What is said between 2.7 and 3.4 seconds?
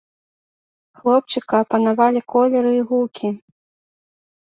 і гукі.